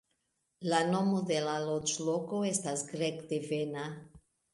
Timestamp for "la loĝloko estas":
1.47-2.85